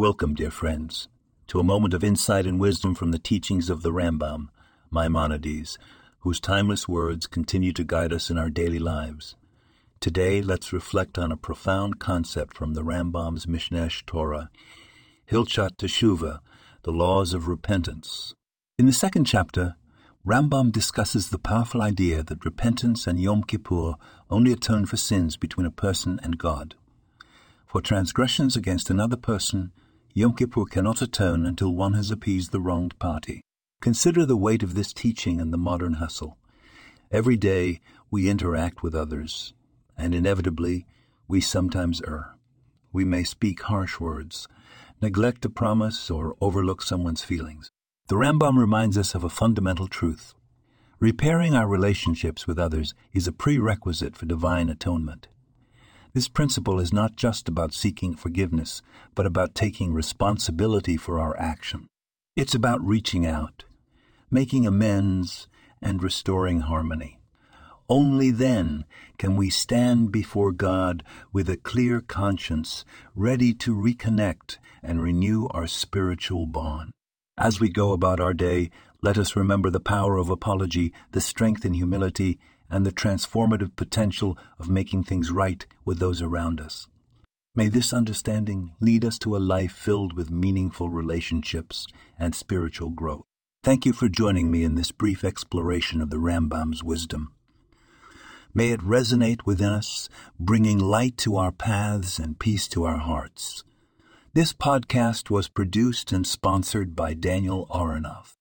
[0.00, 1.08] Welcome, dear friends,
[1.48, 4.48] to a moment of insight and wisdom from the teachings of the Rambam,
[4.90, 5.76] Maimonides,
[6.20, 9.36] whose timeless words continue to guide us in our daily lives.
[10.00, 14.48] Today, let's reflect on a profound concept from the Rambam's Mishneh Torah,
[15.30, 16.38] Hilchot Teshuvah,
[16.84, 18.34] the laws of repentance.
[18.78, 19.76] In the second chapter,
[20.26, 23.96] Rambam discusses the powerful idea that repentance and Yom Kippur
[24.30, 26.74] only atone for sins between a person and God.
[27.66, 29.72] For transgressions against another person,
[30.12, 33.40] Yom Kippur cannot atone until one has appeased the wronged party.
[33.80, 36.36] Consider the weight of this teaching in the modern hustle.
[37.12, 39.54] Every day we interact with others,
[39.96, 40.84] and inevitably
[41.28, 42.34] we sometimes err.
[42.92, 44.48] We may speak harsh words,
[45.00, 47.70] neglect a promise, or overlook someone's feelings.
[48.08, 50.34] The Rambam reminds us of a fundamental truth.
[50.98, 55.28] Repairing our relationships with others is a prerequisite for divine atonement.
[56.12, 58.82] This principle is not just about seeking forgiveness,
[59.14, 61.86] but about taking responsibility for our action.
[62.36, 63.64] It's about reaching out,
[64.30, 65.46] making amends,
[65.80, 67.20] and restoring harmony.
[67.88, 68.84] Only then
[69.18, 72.84] can we stand before God with a clear conscience,
[73.14, 76.92] ready to reconnect and renew our spiritual bond.
[77.36, 78.70] As we go about our day,
[79.02, 82.38] let us remember the power of apology, the strength in humility,
[82.70, 86.86] and the transformative potential of making things right with those around us.
[87.54, 91.86] May this understanding lead us to a life filled with meaningful relationships
[92.18, 93.24] and spiritual growth.
[93.62, 97.32] Thank you for joining me in this brief exploration of the Rambam's wisdom.
[98.54, 103.64] May it resonate within us, bringing light to our paths and peace to our hearts.
[104.32, 108.39] This podcast was produced and sponsored by Daniel Aronoff.